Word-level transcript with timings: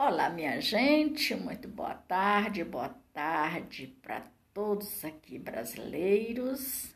Olá, 0.00 0.30
minha 0.30 0.60
gente, 0.60 1.34
muito 1.34 1.66
boa 1.66 1.92
tarde, 1.92 2.62
boa 2.62 2.90
tarde 3.12 3.88
para 4.00 4.24
todos 4.54 5.04
aqui 5.04 5.40
brasileiros, 5.40 6.94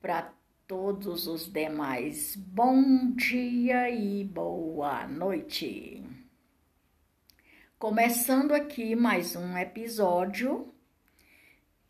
para 0.00 0.32
todos 0.66 1.26
os 1.26 1.52
demais, 1.52 2.34
bom 2.34 3.10
dia 3.10 3.90
e 3.90 4.24
boa 4.24 5.06
noite. 5.06 6.02
Começando 7.78 8.52
aqui 8.52 8.96
mais 8.96 9.36
um 9.36 9.58
episódio 9.58 10.72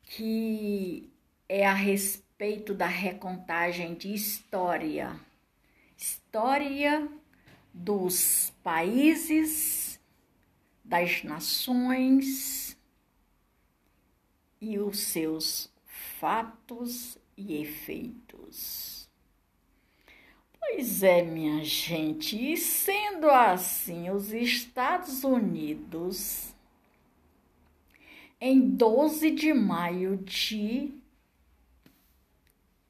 que 0.03 1.12
é 1.48 1.64
a 1.64 1.75
respeito 1.75 2.75
da 2.75 2.89
recontagem 2.89 3.95
de 3.95 4.12
história, 4.12 5.14
história 5.96 7.09
dos 7.73 8.53
países, 8.64 9.84
das 10.85 11.25
nações 11.25 12.77
e 14.61 14.79
os 14.79 14.99
seus 14.99 15.71
fatos 15.86 17.18
e 17.36 17.57
efeitos. 17.57 19.09
Pois 20.59 21.03
é, 21.03 21.23
minha 21.23 21.62
gente, 21.64 22.53
e 22.53 22.57
sendo 22.57 23.29
assim, 23.31 24.11
os 24.11 24.32
Estados 24.32 25.25
Unidos, 25.25 26.54
em 28.40 28.61
12 28.61 29.31
de 29.31 29.53
maio 29.53 30.17
de. 30.18 30.93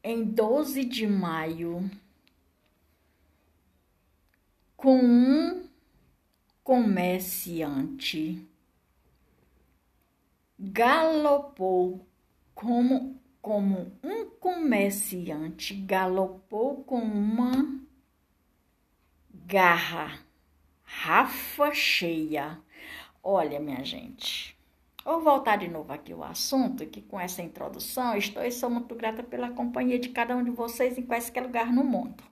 Em 0.02 0.22
12 0.22 0.84
de 0.84 1.06
maio 1.06 1.90
com 4.84 4.98
um 4.98 5.66
comerciante. 6.64 8.44
Galopou 10.58 12.06
como, 12.54 13.20
como 13.42 13.92
um 14.02 14.30
comerciante 14.30 15.74
galopou 15.74 16.82
com 16.84 17.00
uma 17.00 17.80
garra, 19.30 20.18
rafa 20.82 21.74
cheia. 21.74 22.58
Olha, 23.22 23.60
minha 23.60 23.84
gente, 23.84 24.56
vou 25.04 25.20
voltar 25.20 25.56
de 25.56 25.68
novo 25.68 25.92
aqui 25.92 26.14
o 26.14 26.24
assunto, 26.24 26.86
que 26.86 27.02
com 27.02 27.20
essa 27.20 27.42
introdução 27.42 28.16
estou 28.16 28.42
e 28.42 28.50
sou 28.50 28.70
muito 28.70 28.94
grata 28.94 29.22
pela 29.22 29.50
companhia 29.50 29.98
de 29.98 30.08
cada 30.08 30.34
um 30.34 30.42
de 30.42 30.50
vocês 30.50 30.96
em 30.96 31.02
qualquer 31.02 31.42
lugar 31.42 31.70
no 31.70 31.84
mundo. 31.84 32.24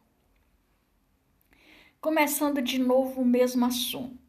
Começando 2.01 2.61
de 2.61 2.79
novo 2.79 3.21
o 3.21 3.25
mesmo 3.25 3.65
assunto. 3.65 4.22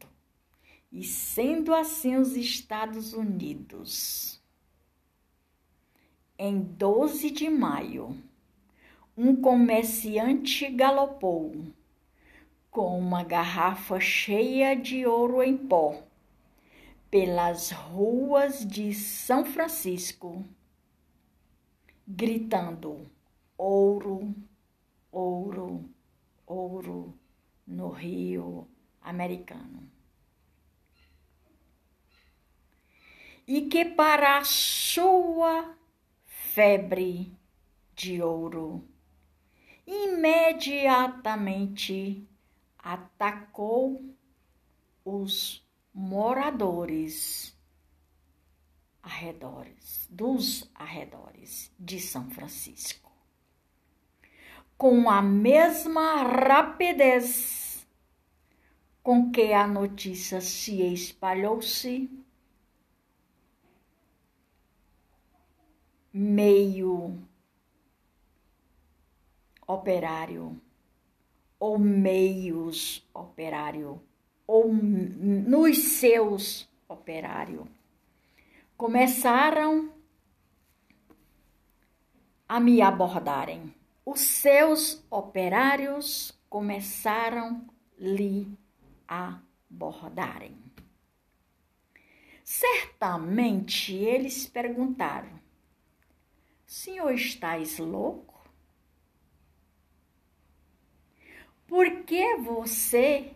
E 0.94 1.02
sendo 1.02 1.74
assim 1.74 2.14
os 2.14 2.36
Estados 2.36 3.14
Unidos, 3.14 4.40
em 6.38 6.60
12 6.60 7.32
de 7.32 7.50
maio, 7.50 8.16
um 9.16 9.34
comerciante 9.34 10.70
galopou 10.70 11.66
com 12.70 12.96
uma 12.96 13.24
garrafa 13.24 13.98
cheia 13.98 14.76
de 14.76 15.04
ouro 15.04 15.42
em 15.42 15.56
pó 15.56 16.00
pelas 17.10 17.72
ruas 17.72 18.64
de 18.64 18.94
São 18.94 19.44
Francisco, 19.44 20.44
gritando: 22.06 23.10
ouro, 23.58 24.32
ouro, 25.10 25.90
ouro 26.46 27.18
no 27.66 27.88
Rio 27.88 28.68
Americano. 29.02 29.93
E 33.46 33.62
que 33.62 33.84
para 33.84 34.38
a 34.38 34.44
sua 34.44 35.76
febre 36.24 37.36
de 37.94 38.22
ouro, 38.22 38.88
imediatamente 39.86 42.26
atacou 42.78 44.02
os 45.04 45.62
moradores 45.92 47.54
arredores, 49.02 50.08
dos 50.10 50.70
arredores 50.74 51.70
de 51.78 52.00
São 52.00 52.30
Francisco. 52.30 53.12
Com 54.76 55.08
a 55.10 55.20
mesma 55.20 56.22
rapidez 56.22 57.86
com 59.02 59.30
que 59.30 59.52
a 59.52 59.66
notícia 59.66 60.40
se 60.40 60.80
espalhou-se, 60.82 62.23
meio 66.14 67.18
operário 69.66 70.58
ou 71.58 71.78
meios 71.78 73.06
operário 73.12 74.00
ou 74.46 74.72
nos 74.72 75.78
seus 75.78 76.68
operários 76.88 77.66
começaram 78.76 79.92
a 82.48 82.60
me 82.60 82.80
abordarem 82.80 83.74
os 84.06 84.20
seus 84.20 85.02
operários 85.10 86.38
começaram 86.50 87.66
lhe 87.98 88.46
a 89.08 89.40
bordarem. 89.68 90.56
Certamente 92.44 93.94
eles 93.94 94.46
perguntaram: 94.46 95.40
Senhor, 96.66 97.12
estás 97.12 97.78
louco? 97.78 98.34
Por 101.66 102.02
que 102.04 102.36
você 102.36 103.32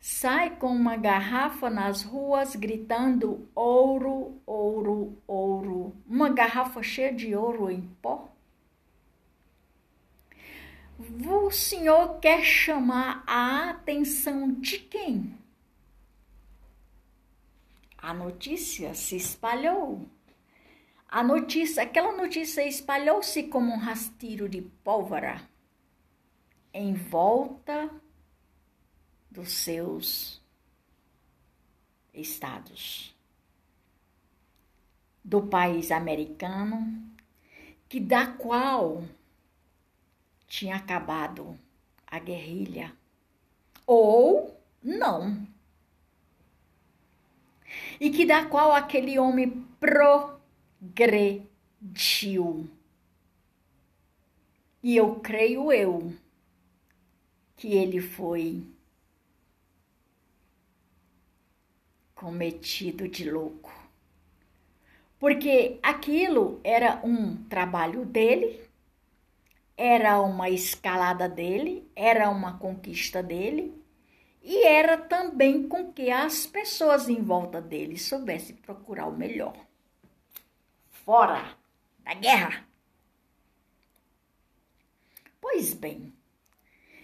sai 0.00 0.56
com 0.56 0.68
uma 0.68 0.96
garrafa 0.96 1.68
nas 1.68 2.02
ruas 2.02 2.54
gritando 2.56 3.48
ouro, 3.54 4.40
ouro, 4.46 5.16
ouro? 5.26 5.96
Uma 6.06 6.30
garrafa 6.30 6.82
cheia 6.82 7.12
de 7.12 7.34
ouro 7.34 7.70
em 7.70 7.82
pó? 8.00 8.30
o 10.98 11.50
senhor 11.50 12.18
quer 12.20 12.42
chamar 12.42 13.22
a 13.26 13.70
atenção 13.70 14.52
de 14.52 14.78
quem? 14.78 15.38
A 17.98 18.14
notícia 18.14 18.94
se 18.94 19.16
espalhou. 19.16 20.08
A 21.16 21.22
notícia, 21.22 21.82
aquela 21.82 22.12
notícia 22.12 22.62
espalhou-se 22.68 23.44
como 23.44 23.72
um 23.72 23.78
rastilho 23.78 24.46
de 24.46 24.60
pólvora 24.60 25.40
em 26.74 26.92
volta 26.92 27.90
dos 29.30 29.50
seus 29.50 30.42
estados 32.12 33.16
do 35.24 35.46
país 35.46 35.90
americano, 35.90 37.02
que 37.88 37.98
da 37.98 38.26
qual 38.26 39.02
tinha 40.46 40.76
acabado 40.76 41.58
a 42.06 42.18
guerrilha. 42.18 42.94
Ou 43.86 44.60
não. 44.82 45.48
E 47.98 48.10
que 48.10 48.26
da 48.26 48.44
qual 48.44 48.74
aquele 48.74 49.18
homem 49.18 49.66
progrediu. 50.94 52.68
E 54.82 54.96
eu 54.96 55.16
creio 55.16 55.72
eu 55.72 56.12
que 57.56 57.74
ele 57.74 58.00
foi 58.00 58.62
cometido 62.14 63.08
de 63.08 63.30
louco. 63.30 63.72
Porque 65.18 65.78
aquilo 65.82 66.60
era 66.62 67.00
um 67.04 67.36
trabalho 67.44 68.04
dele, 68.04 68.60
era 69.76 70.20
uma 70.20 70.48
escalada 70.50 71.28
dele, 71.28 71.90
era 71.96 72.30
uma 72.30 72.58
conquista 72.58 73.22
dele 73.22 73.74
e 74.42 74.64
era 74.64 74.96
também 74.96 75.66
com 75.68 75.92
que 75.92 76.10
as 76.10 76.46
pessoas 76.46 77.08
em 77.08 77.20
volta 77.22 77.60
dele 77.60 77.98
soubessem 77.98 78.54
procurar 78.56 79.06
o 79.06 79.16
melhor. 79.16 79.65
Fora 81.06 81.56
da 82.00 82.14
guerra. 82.14 82.66
Pois 85.40 85.72
bem, 85.72 86.12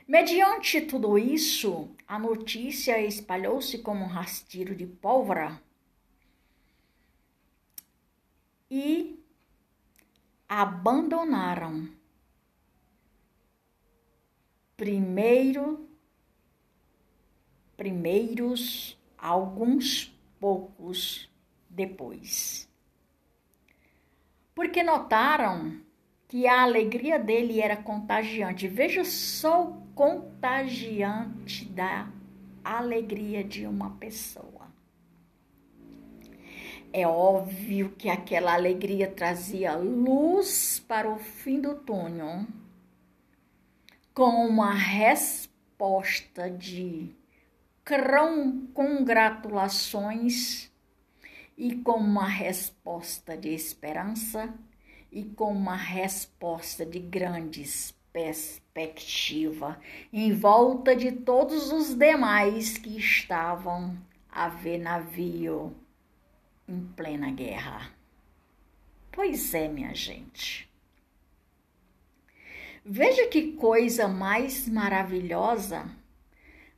mediante 0.08 0.80
tudo 0.80 1.16
isso, 1.16 1.88
a 2.04 2.18
notícia 2.18 3.00
espalhou-se 3.00 3.78
como 3.78 4.04
um 4.04 4.08
rastilho 4.08 4.74
de 4.74 4.88
pólvora 4.88 5.62
e 8.68 9.24
abandonaram 10.48 11.88
primeiro 14.76 15.88
primeiros 17.76 18.98
alguns 19.16 20.12
poucos 20.40 21.30
depois. 21.70 22.71
Porque 24.62 24.84
notaram 24.84 25.80
que 26.28 26.46
a 26.46 26.62
alegria 26.62 27.18
dele 27.18 27.60
era 27.60 27.76
contagiante. 27.76 28.68
Veja 28.68 29.04
só 29.04 29.64
o 29.64 29.82
contagiante 29.92 31.64
da 31.64 32.08
alegria 32.62 33.42
de 33.42 33.66
uma 33.66 33.90
pessoa. 33.96 34.70
É 36.92 37.04
óbvio 37.04 37.90
que 37.98 38.08
aquela 38.08 38.54
alegria 38.54 39.10
trazia 39.10 39.74
luz 39.74 40.78
para 40.86 41.10
o 41.10 41.18
fim 41.18 41.60
do 41.60 41.74
túnel, 41.74 42.46
com 44.14 44.46
uma 44.46 44.72
resposta 44.72 46.48
de 46.48 47.10
congratulações 48.72 50.71
e 51.62 51.76
com 51.76 51.92
uma 51.92 52.26
resposta 52.26 53.36
de 53.36 53.50
esperança 53.50 54.52
e 55.12 55.22
com 55.22 55.52
uma 55.52 55.76
resposta 55.76 56.84
de 56.84 56.98
grandes 56.98 57.94
perspectiva 58.12 59.80
em 60.12 60.32
volta 60.32 60.96
de 60.96 61.12
todos 61.12 61.70
os 61.70 61.94
demais 61.94 62.76
que 62.78 62.98
estavam 62.98 63.96
a 64.28 64.48
ver 64.48 64.78
navio 64.78 65.72
em 66.66 66.80
plena 66.96 67.30
guerra. 67.30 67.92
Pois 69.12 69.54
é, 69.54 69.68
minha 69.68 69.94
gente. 69.94 70.68
Veja 72.84 73.28
que 73.28 73.52
coisa 73.52 74.08
mais 74.08 74.68
maravilhosa 74.68 75.88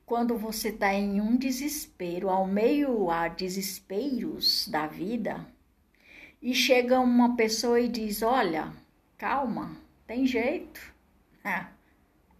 quando 0.06 0.36
você 0.36 0.68
está 0.68 0.92
em 0.92 1.20
um 1.20 1.36
desespero, 1.36 2.28
ao 2.28 2.46
meio 2.46 3.10
a 3.10 3.28
desesperos 3.28 4.68
da 4.68 4.86
vida, 4.86 5.46
e 6.40 6.54
chega 6.54 7.00
uma 7.00 7.36
pessoa 7.36 7.80
e 7.80 7.88
diz: 7.88 8.22
Olha, 8.22 8.72
calma, 9.16 9.76
tem 10.06 10.26
jeito. 10.26 10.80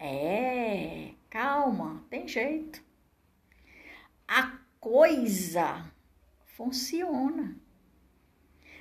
É, 0.06 1.12
calma, 1.31 2.05
tem 2.11 2.28
jeito. 2.28 2.82
A 4.28 4.58
coisa 4.78 5.90
funciona. 6.44 7.56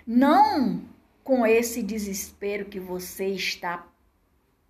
Não 0.05 0.83
com 1.23 1.45
esse 1.45 1.81
desespero 1.81 2.65
que 2.65 2.79
você 2.79 3.27
está 3.27 3.87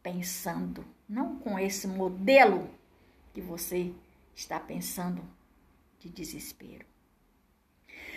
pensando, 0.03 0.85
não 1.09 1.39
com 1.39 1.57
esse 1.57 1.87
modelo 1.87 2.69
que 3.33 3.41
você 3.41 3.93
está 4.35 4.59
pensando 4.59 5.23
de 5.99 6.09
desespero. 6.09 6.85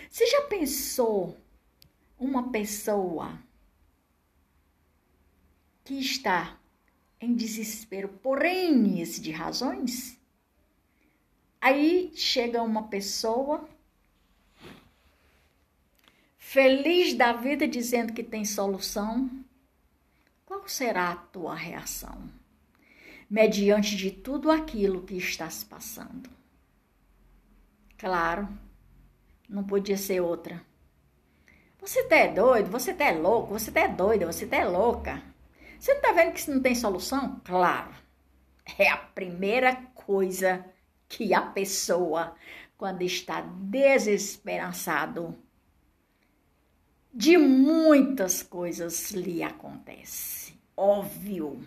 Você 0.09 0.25
já 0.27 0.43
pensou 0.43 1.37
uma 2.19 2.49
pessoa 2.51 3.37
que 5.83 5.99
está 5.99 6.57
em 7.19 7.33
desespero 7.33 8.07
por 8.07 8.43
N 8.43 9.03
de 9.03 9.31
razões? 9.31 10.19
Aí 11.59 12.11
chega 12.15 12.61
uma 12.61 12.87
pessoa 12.87 13.67
feliz 16.37 17.13
da 17.13 17.33
vida 17.33 17.67
dizendo 17.67 18.13
que 18.13 18.23
tem 18.23 18.45
solução. 18.45 19.29
Qual 20.45 20.67
será 20.67 21.11
a 21.11 21.15
tua 21.15 21.55
reação? 21.55 22.29
Mediante 23.29 23.95
de 23.95 24.11
tudo 24.11 24.49
aquilo 24.49 25.03
que 25.03 25.15
está 25.15 25.49
se 25.49 25.65
passando. 25.65 26.29
Claro, 27.97 28.47
não 29.49 29.63
podia 29.63 29.97
ser 29.97 30.21
outra. 30.21 30.61
Você 31.79 32.03
tá 32.03 32.15
é 32.17 32.33
doido, 32.33 32.69
você 32.69 32.93
tá 32.93 33.05
é 33.05 33.11
louco, 33.13 33.53
você 33.53 33.71
tá 33.71 33.81
é 33.81 33.87
doida, 33.87 34.25
você 34.25 34.45
tá 34.45 34.57
é 34.57 34.65
louca. 34.65 35.21
Você 35.79 35.93
não 35.93 36.01
tá 36.01 36.11
vendo 36.11 36.33
que 36.33 36.39
isso 36.39 36.51
não 36.51 36.61
tem 36.61 36.75
solução? 36.75 37.39
Claro. 37.43 37.93
É 38.77 38.89
a 38.89 38.97
primeira 38.97 39.75
coisa 39.95 40.65
que 41.07 41.33
a 41.33 41.41
pessoa, 41.41 42.35
quando 42.77 43.01
está 43.03 43.41
desesperançado, 43.41 45.37
de 47.13 47.37
muitas 47.37 48.43
coisas 48.43 49.11
lhe 49.11 49.41
acontece. 49.41 50.53
Óbvio. 50.75 51.61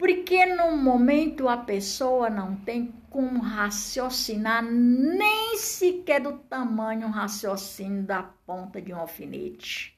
Porque 0.00 0.46
no 0.46 0.78
momento 0.78 1.46
a 1.46 1.58
pessoa 1.58 2.30
não 2.30 2.56
tem 2.56 2.90
como 3.10 3.38
raciocinar 3.42 4.62
nem 4.64 5.58
sequer 5.58 6.22
do 6.22 6.38
tamanho 6.38 7.10
raciocínio 7.10 8.02
da 8.04 8.22
ponta 8.22 8.80
de 8.80 8.94
um 8.94 8.96
alfinete. 8.96 9.94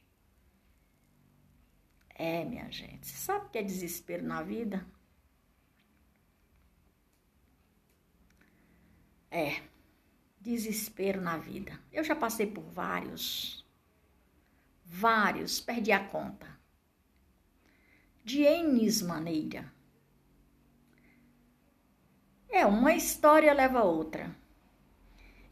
É, 2.17 2.45
minha 2.45 2.69
gente, 2.69 3.07
você 3.07 3.17
sabe 3.17 3.47
o 3.47 3.51
que 3.51 3.59
é 3.59 3.63
desespero 3.63 4.25
na 4.25 4.43
vida? 4.43 4.85
É, 9.31 9.63
desespero 10.41 11.21
na 11.21 11.39
vida. 11.39 11.79
Eu 11.93 12.03
já 12.03 12.17
passei 12.17 12.49
por 12.49 12.65
vários, 12.65 13.65
vários, 14.85 15.61
perdi 15.61 15.93
a 15.93 16.05
conta. 16.05 16.49
De 18.25 18.43
N 18.43 18.91
maneira 19.05 19.73
é, 22.53 22.67
uma 22.67 22.95
história 22.95 23.53
leva 23.53 23.81
a 23.81 23.85
outra. 23.85 24.31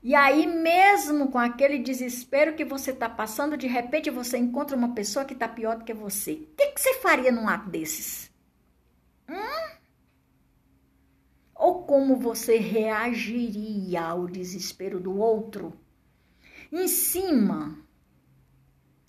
E 0.02 0.14
aí, 0.14 0.46
mesmo 0.46 1.30
com 1.30 1.38
aquele 1.38 1.78
desespero 1.78 2.54
que 2.54 2.64
você 2.64 2.90
está 2.90 3.08
passando, 3.08 3.56
de 3.56 3.66
repente 3.66 4.10
você 4.10 4.38
encontra 4.38 4.76
uma 4.76 4.94
pessoa 4.94 5.24
que 5.24 5.34
está 5.34 5.48
pior 5.48 5.78
do 5.78 5.84
que 5.84 5.92
você. 5.92 6.32
O 6.32 6.56
que, 6.56 6.66
que, 6.68 6.80
você 6.80 6.94
faria 7.00 7.32
num 7.32 7.48
ato 7.48 7.68
desses? 7.68 8.30
Hum? 9.28 9.76
Ou 11.54 11.84
como 11.84 12.16
você 12.16 12.56
reagiria 12.56 14.02
ao 14.02 14.26
desespero 14.26 14.98
do 14.98 15.18
outro 15.18 15.78
em 16.72 16.88
cima 16.88 17.76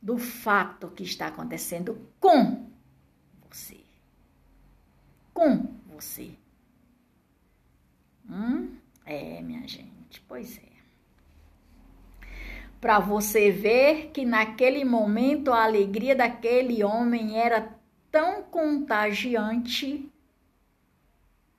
do 0.01 0.17
fato 0.17 0.89
que 0.89 1.03
está 1.03 1.27
acontecendo 1.27 2.09
com 2.19 2.69
você? 3.49 3.79
Com 5.33 5.73
você. 5.87 6.40
Hum? 8.31 8.78
É, 9.06 9.42
minha 9.42 9.68
gente, 9.68 10.22
pois 10.25 10.57
é. 10.57 10.72
Para 12.80 12.97
você 12.97 13.52
ver 13.52 14.11
que 14.11 14.23
naquele 14.23 14.85
momento 14.85 15.52
a 15.52 15.66
alegria 15.66 16.16
daquele 16.16 16.81
homem 16.83 17.38
era 17.38 17.76
tão 18.09 18.42
contagiante 18.42 20.09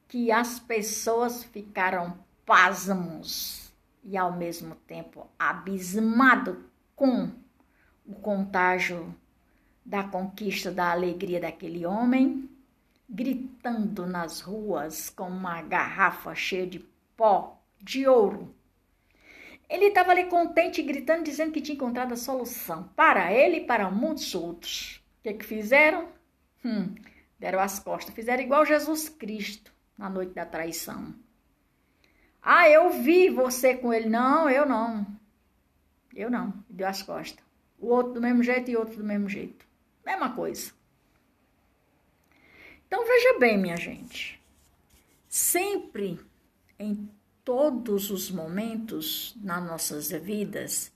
que 0.08 0.32
as 0.32 0.58
pessoas 0.58 1.44
ficaram 1.44 2.18
pasmos 2.44 3.72
e 4.02 4.16
ao 4.16 4.32
mesmo 4.32 4.74
tempo 4.74 5.28
abismado 5.38 6.64
com 6.96 7.30
o 8.06 8.14
contágio 8.14 9.14
da 9.84 10.02
conquista 10.02 10.70
da 10.70 10.90
alegria 10.90 11.40
daquele 11.40 11.86
homem 11.86 12.48
gritando 13.12 14.06
nas 14.06 14.40
ruas 14.40 15.10
com 15.10 15.28
uma 15.28 15.60
garrafa 15.60 16.34
cheia 16.34 16.66
de 16.66 16.78
pó 17.14 17.62
de 17.78 18.08
ouro. 18.08 18.54
Ele 19.68 19.86
estava 19.86 20.12
ali 20.12 20.24
contente, 20.24 20.82
gritando, 20.82 21.24
dizendo 21.24 21.52
que 21.52 21.60
tinha 21.60 21.74
encontrado 21.74 22.12
a 22.12 22.16
solução 22.16 22.84
para 22.96 23.30
ele 23.30 23.58
e 23.58 23.66
para 23.66 23.90
muitos 23.90 24.34
outros. 24.34 25.02
O 25.18 25.22
que, 25.22 25.34
que 25.34 25.44
fizeram? 25.44 26.08
Hum, 26.64 26.94
deram 27.38 27.60
as 27.60 27.78
costas. 27.78 28.14
Fizeram 28.14 28.42
igual 28.42 28.64
Jesus 28.64 29.10
Cristo 29.10 29.72
na 29.96 30.08
noite 30.08 30.32
da 30.32 30.46
traição. 30.46 31.14
Ah, 32.42 32.68
eu 32.68 32.90
vi 32.90 33.28
você 33.28 33.74
com 33.74 33.92
ele. 33.92 34.08
Não, 34.08 34.48
eu 34.48 34.66
não. 34.66 35.06
Eu 36.14 36.30
não. 36.30 36.52
Deu 36.68 36.88
as 36.88 37.02
costas. 37.02 37.44
O 37.78 37.88
outro 37.88 38.14
do 38.14 38.20
mesmo 38.22 38.42
jeito 38.42 38.70
e 38.70 38.76
outro 38.76 38.96
do 38.96 39.04
mesmo 39.04 39.28
jeito. 39.28 39.66
Mesma 40.04 40.34
coisa. 40.34 40.72
Então 42.92 43.06
veja 43.06 43.38
bem, 43.38 43.56
minha 43.56 43.76
gente, 43.78 44.38
sempre 45.26 46.20
em 46.78 47.10
todos 47.42 48.10
os 48.10 48.30
momentos 48.30 49.34
nas 49.42 49.64
nossas 49.64 50.10
vidas, 50.10 50.92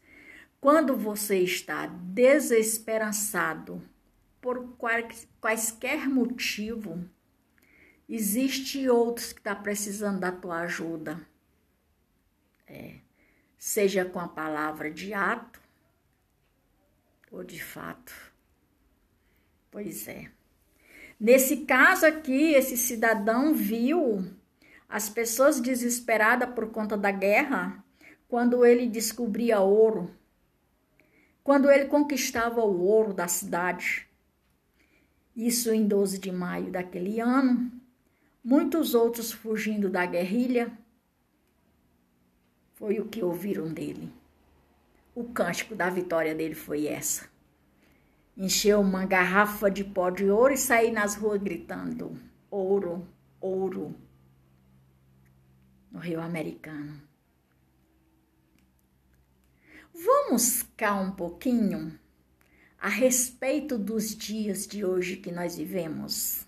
quando 0.61 0.95
você 0.95 1.39
está 1.39 1.87
desesperançado 1.87 3.83
por 4.43 4.77
quaisquer 5.41 6.07
motivo, 6.07 7.03
existe 8.07 8.87
outros 8.91 9.33
que 9.33 9.41
está 9.41 9.57
precisando 9.57 10.21
da 10.21 10.31
tua 10.31 10.59
ajuda. 10.65 11.27
É, 12.67 12.97
seja 13.57 14.05
com 14.05 14.21
a 14.21 14.29
palavra 14.29 14.91
de 14.91 15.15
ato 15.15 15.59
ou 17.33 17.43
de 17.43 17.65
fato. 17.65 18.13
Pois 19.71 20.07
é. 20.09 20.36
Nesse 21.19 21.59
caso 21.59 22.05
aqui, 22.05 22.53
esse 22.53 22.77
cidadão 22.77 23.55
viu 23.55 24.25
as 24.89 25.09
pessoas 25.09 25.61
desesperadas 25.61 26.51
por 26.51 26.71
conta 26.71 26.97
da 26.97 27.11
guerra 27.11 27.83
quando 28.29 28.65
ele 28.65 28.87
descobria 28.87 29.61
ouro, 29.61 30.11
quando 31.43 31.71
ele 31.71 31.87
conquistava 31.87 32.61
o 32.61 32.83
ouro 32.83 33.15
da 33.15 33.27
cidade. 33.29 34.07
Isso 35.35 35.73
em 35.73 35.87
12 35.87 36.19
de 36.19 36.31
maio 36.31 36.71
daquele 36.71 37.19
ano, 37.19 37.71
muitos 38.45 38.95
outros 38.95 39.33
fugindo 39.33 39.89
da 39.89 40.05
guerrilha. 40.05 40.71
Foi 42.75 43.01
o 43.01 43.07
que 43.07 43.23
ouviram 43.23 43.73
dele. 43.73 44.13
O 45.15 45.25
cântico 45.25 45.75
da 45.75 45.89
vitória 45.89 46.35
dele 46.35 46.55
foi 46.55 46.87
essa. 46.87 47.36
Encheu 48.37 48.81
uma 48.83 49.07
garrafa 49.07 49.71
de 49.71 49.83
pó 49.83 50.11
de 50.11 50.29
ouro 50.29 50.53
e 50.53 50.59
sair 50.59 50.93
nas 50.93 51.15
ruas 51.15 51.41
gritando: 51.43 52.21
ouro, 52.51 53.09
ouro. 53.41 53.97
No 55.91 55.99
Rio 55.99 56.21
Americano. 56.21 57.01
Vamos 59.95 60.63
cá 60.77 60.95
um 60.95 61.11
pouquinho 61.11 61.99
a 62.79 62.89
respeito 62.89 63.79
dos 63.79 64.15
dias 64.15 64.67
de 64.67 64.85
hoje 64.85 65.17
que 65.17 65.33
nós 65.33 65.57
vivemos. 65.57 66.47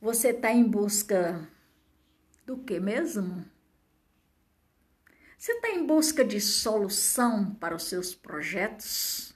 Você 0.00 0.28
está 0.30 0.50
em 0.50 0.64
busca 0.64 1.46
do 2.46 2.56
que 2.56 2.80
mesmo? 2.80 3.44
Você 5.36 5.52
está 5.52 5.68
em 5.68 5.86
busca 5.86 6.24
de 6.24 6.40
solução 6.40 7.54
para 7.56 7.76
os 7.76 7.84
seus 7.84 8.14
projetos? 8.14 9.33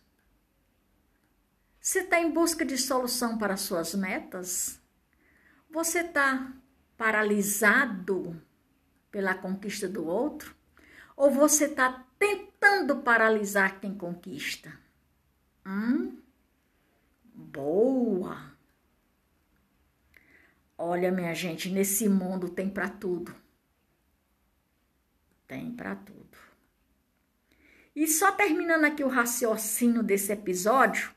Você 1.89 2.01
está 2.01 2.21
em 2.21 2.31
busca 2.31 2.67
de 2.67 2.77
solução 2.77 3.39
para 3.39 3.57
suas 3.57 3.95
metas? 3.95 4.79
Você 5.71 6.01
está 6.01 6.53
paralisado 6.99 8.39
pela 9.11 9.35
conquista 9.35 9.89
do 9.89 10.07
outro? 10.07 10.55
Ou 11.17 11.31
você 11.31 11.65
está 11.65 12.05
tentando 12.19 12.99
paralisar 12.99 13.81
quem 13.81 13.95
conquista? 13.95 14.71
Hum? 15.65 16.21
Boa! 17.33 18.53
Olha, 20.77 21.11
minha 21.11 21.35
gente, 21.35 21.71
nesse 21.71 22.07
mundo 22.07 22.51
tem 22.51 22.69
para 22.69 22.91
tudo. 22.91 23.35
Tem 25.47 25.75
para 25.75 25.97
tudo. 25.97 26.37
E 27.97 28.07
só 28.07 28.31
terminando 28.31 28.85
aqui 28.85 29.03
o 29.03 29.09
raciocínio 29.09 30.03
desse 30.03 30.31
episódio, 30.31 31.17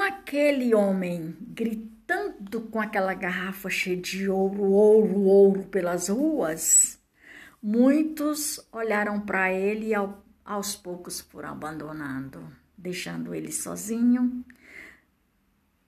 com 0.00 0.04
aquele 0.04 0.74
homem 0.74 1.36
gritando 1.40 2.62
com 2.72 2.80
aquela 2.80 3.12
garrafa 3.12 3.68
cheia 3.68 3.98
de 3.98 4.30
ouro, 4.30 4.62
ouro, 4.62 5.20
ouro 5.24 5.64
pelas 5.64 6.08
ruas, 6.08 6.98
muitos 7.62 8.66
olharam 8.72 9.20
para 9.20 9.52
ele 9.52 9.88
e 9.88 9.94
ao, 9.94 10.24
aos 10.42 10.74
poucos 10.74 11.20
foram 11.20 11.50
abandonando, 11.50 12.50
deixando 12.78 13.34
ele 13.34 13.52
sozinho 13.52 14.42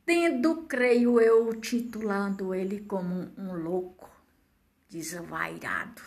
tendo, 0.05 0.65
creio 0.65 1.19
eu, 1.19 1.59
titulado 1.59 2.55
ele 2.55 2.81
como 2.81 3.33
um 3.39 3.55
louco, 3.55 4.11
desvairado. 4.91 6.03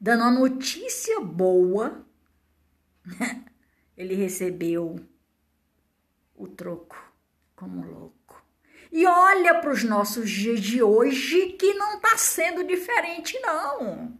Dando 0.00 0.22
a 0.22 0.30
notícia 0.30 1.18
boa, 1.18 2.06
ele 3.96 4.14
recebeu 4.14 5.00
o 6.36 6.46
troco 6.46 7.07
como 7.58 7.84
louco. 7.84 8.40
E 8.90 9.04
olha 9.04 9.60
para 9.60 9.70
os 9.70 9.82
nossos 9.82 10.30
dias 10.30 10.60
de 10.60 10.80
hoje 10.80 11.56
que 11.58 11.74
não 11.74 11.96
está 11.96 12.16
sendo 12.16 12.64
diferente, 12.64 13.38
não. 13.40 14.16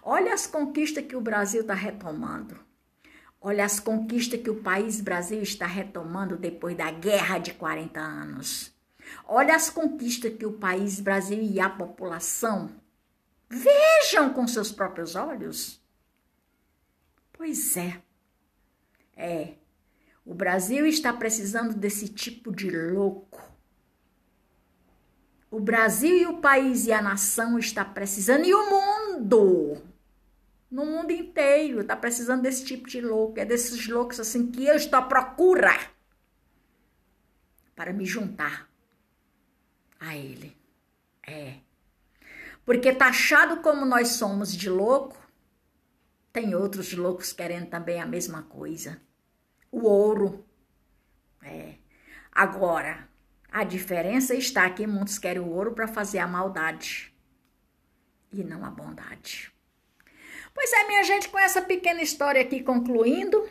Olha 0.00 0.32
as 0.32 0.46
conquistas 0.46 1.04
que 1.04 1.16
o 1.16 1.20
Brasil 1.20 1.62
está 1.62 1.74
retomando. 1.74 2.58
Olha 3.40 3.64
as 3.64 3.80
conquistas 3.80 4.40
que 4.40 4.48
o 4.48 4.62
país 4.62 5.00
Brasil 5.00 5.42
está 5.42 5.66
retomando 5.66 6.36
depois 6.36 6.76
da 6.76 6.90
guerra 6.92 7.38
de 7.38 7.52
40 7.52 8.00
anos. 8.00 8.72
Olha 9.26 9.56
as 9.56 9.68
conquistas 9.68 10.32
que 10.36 10.46
o 10.46 10.52
país 10.52 11.00
Brasil 11.00 11.42
e 11.42 11.60
a 11.60 11.68
população 11.68 12.70
vejam 13.50 14.32
com 14.32 14.46
seus 14.46 14.70
próprios 14.70 15.16
olhos. 15.16 15.82
Pois 17.32 17.76
é. 17.76 18.00
É. 19.16 19.61
O 20.24 20.34
Brasil 20.34 20.86
está 20.86 21.12
precisando 21.12 21.74
desse 21.74 22.08
tipo 22.08 22.54
de 22.54 22.70
louco. 22.70 23.40
O 25.50 25.60
Brasil 25.60 26.16
e 26.16 26.26
o 26.26 26.38
país 26.38 26.86
e 26.86 26.92
a 26.92 27.02
nação 27.02 27.58
está 27.58 27.84
precisando 27.84 28.46
e 28.46 28.54
o 28.54 28.70
mundo 28.70 29.82
no 30.70 30.86
mundo 30.86 31.10
inteiro. 31.10 31.84
Tá 31.84 31.94
precisando 31.94 32.42
desse 32.42 32.64
tipo 32.64 32.88
de 32.88 33.00
louco. 33.00 33.38
É 33.38 33.44
desses 33.44 33.86
loucos 33.86 34.18
assim 34.18 34.50
que 34.50 34.64
eu 34.64 34.76
estou 34.76 34.98
à 34.98 35.02
procura 35.02 35.78
para 37.74 37.92
me 37.92 38.06
juntar 38.06 38.70
a 40.00 40.16
ele. 40.16 40.56
É. 41.26 41.56
Porque 42.64 42.92
taxado 42.92 43.60
como 43.60 43.84
nós 43.84 44.08
somos 44.08 44.56
de 44.56 44.70
louco, 44.70 45.20
tem 46.32 46.54
outros 46.54 46.92
loucos 46.94 47.32
querendo 47.32 47.68
também 47.68 48.00
a 48.00 48.06
mesma 48.06 48.42
coisa. 48.44 49.00
O 49.72 49.86
ouro. 49.86 50.44
É. 51.42 51.74
Agora, 52.30 53.08
a 53.50 53.64
diferença 53.64 54.34
está 54.34 54.70
que 54.70 54.86
muitos 54.86 55.18
querem 55.18 55.42
o 55.42 55.48
ouro 55.48 55.72
para 55.72 55.88
fazer 55.88 56.18
a 56.18 56.28
maldade 56.28 57.12
e 58.32 58.44
não 58.44 58.64
a 58.64 58.70
bondade. 58.70 59.52
Pois 60.54 60.72
é, 60.72 60.86
minha 60.86 61.02
gente, 61.02 61.28
com 61.28 61.38
essa 61.38 61.60
pequena 61.60 62.00
história 62.00 62.40
aqui 62.40 62.62
concluindo, 62.62 63.48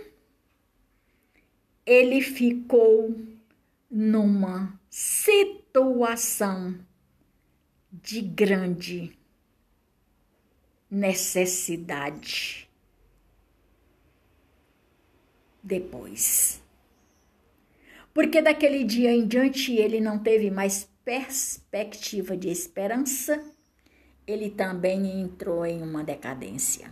ele 1.86 2.22
ficou 2.22 3.16
numa 3.90 4.80
situação 4.90 6.80
de 7.92 8.22
grande 8.22 9.18
necessidade. 10.90 12.71
Depois. 15.64 16.62
Porque 18.14 18.42
daquele 18.42 18.84
dia 18.84 19.12
em 19.12 19.28
diante 19.28 19.74
ele 19.74 20.02
não 20.02 20.20
teve 20.20 20.52
mais 20.52 20.90
perspectiva 21.04 22.36
de 22.36 22.50
esperança 22.50 23.42
ele 24.32 24.50
também 24.50 25.22
entrou 25.22 25.66
em 25.66 25.82
uma 25.82 26.04
decadência. 26.04 26.90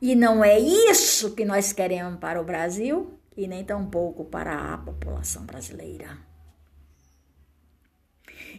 E 0.00 0.14
não 0.14 0.44
é 0.44 0.58
isso 0.58 1.34
que 1.34 1.44
nós 1.44 1.72
queremos 1.72 2.18
para 2.18 2.40
o 2.40 2.44
Brasil 2.44 3.18
e 3.36 3.46
nem 3.46 3.64
tampouco 3.64 4.24
para 4.24 4.74
a 4.74 4.78
população 4.78 5.44
brasileira. 5.44 6.18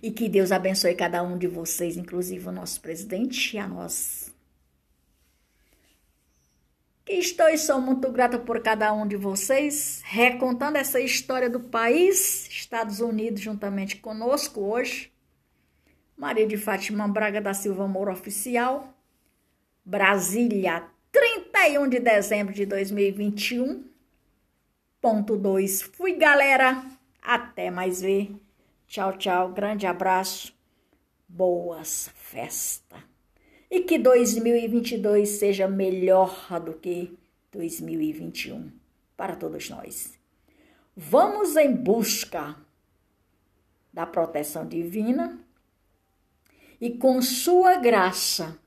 E 0.02 0.12
que 0.12 0.30
Deus 0.30 0.52
abençoe 0.52 0.96
cada 0.96 1.22
um 1.24 1.38
de 1.38 1.48
vocês, 1.48 1.98
inclusive 1.98 2.48
o 2.48 2.52
nosso 2.52 2.82
presidente 2.82 3.56
e 3.56 3.60
a 3.60 3.68
nós. 3.68 4.31
Estou 7.08 7.50
e 7.50 7.58
sou 7.58 7.82
muito 7.82 8.12
grata 8.12 8.38
por 8.40 8.62
cada 8.62 8.94
um 8.94 9.08
de 9.08 9.16
vocês, 9.16 10.02
recontando 10.06 10.78
essa 10.78 11.00
história 11.00 11.50
do 11.50 11.60
país, 11.60 12.48
Estados 12.48 13.00
Unidos, 13.00 13.42
juntamente 13.42 13.98
conosco 13.98 14.62
hoje 14.62 15.12
Maria 16.22 16.46
de 16.46 16.56
Fátima 16.56 17.08
Braga 17.08 17.42
da 17.42 17.52
Silva 17.52 17.88
Moura 17.88 18.14
Oficial, 18.14 18.94
Brasília, 19.84 20.88
31 21.12 21.90
de 21.90 22.00
dezembro 22.00 22.54
de 22.54 22.64
2021. 22.64 23.84
Ponto 25.02 25.36
2. 25.36 25.82
Fui, 25.82 26.14
galera. 26.14 26.86
Até 27.24 27.72
mais 27.72 28.04
ver. 28.04 28.36
Tchau, 28.86 29.18
tchau. 29.18 29.52
Grande 29.52 29.88
abraço. 29.88 30.56
Boas 31.28 32.12
festas. 32.14 33.11
E 33.72 33.80
que 33.80 33.98
2022 33.98 35.30
seja 35.30 35.66
melhor 35.66 36.60
do 36.60 36.74
que 36.74 37.18
2021 37.54 38.70
para 39.16 39.38
todos 39.38 39.70
nós. 39.70 40.20
Vamos 40.94 41.56
em 41.56 41.74
busca 41.74 42.58
da 43.94 44.06
proteção 44.06 44.68
divina 44.68 45.40
e 46.82 46.90
com 46.90 47.22
sua 47.22 47.78
graça 47.78 48.60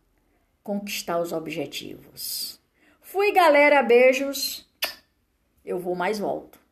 conquistar 0.62 1.20
os 1.20 1.32
objetivos. 1.32 2.58
Fui, 3.02 3.30
galera, 3.30 3.82
beijos. 3.82 4.66
Eu 5.62 5.78
vou 5.78 5.94
mais 5.94 6.18
volto. 6.18 6.63